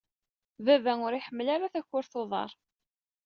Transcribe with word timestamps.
Baba 0.65 0.93
ur 1.05 1.13
iḥemmel 1.15 1.47
takurt 1.73 2.13
n 2.15 2.19
uḍar. 2.21 2.51